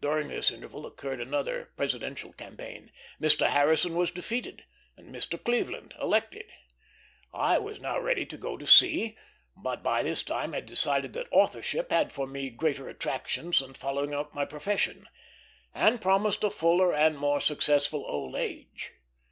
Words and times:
During 0.00 0.26
this 0.26 0.50
interval 0.50 0.84
occurred 0.86 1.20
another 1.20 1.66
presidential 1.76 2.32
campaign. 2.32 2.90
Mr. 3.20 3.46
Harrison 3.46 3.94
was 3.94 4.10
defeated 4.10 4.64
and 4.96 5.14
Mr. 5.14 5.40
Cleveland 5.40 5.94
elected. 6.02 6.46
I 7.32 7.58
was 7.60 7.78
now 7.78 8.00
ready 8.00 8.26
to 8.26 8.36
go 8.36 8.56
to 8.56 8.66
sea, 8.66 9.16
but 9.56 9.84
by 9.84 10.02
this 10.02 10.24
time 10.24 10.52
had 10.52 10.66
decided 10.66 11.12
that 11.12 11.28
authorship 11.30 11.92
had 11.92 12.10
for 12.12 12.26
me 12.26 12.50
greater 12.50 12.88
attractions 12.88 13.60
than 13.60 13.74
following 13.74 14.12
up 14.12 14.34
my 14.34 14.44
profession, 14.44 15.06
and 15.72 16.00
promised 16.02 16.42
a 16.42 16.50
fuller 16.50 16.92
and 16.92 17.16
more 17.16 17.40
successful 17.40 18.04
old 18.08 18.34
age. 18.34 18.94